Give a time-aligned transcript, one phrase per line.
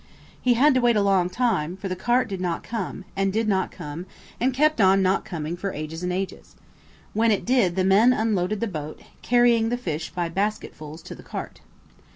[0.41, 3.47] He had to wait a long time, for the cart did not come, and did
[3.47, 4.07] not come,
[4.39, 6.55] and kept on not coming for ages and ages.
[7.13, 11.21] When it did the men unloaded the boat, carrying the fish by basketfuls to the
[11.21, 11.61] cart.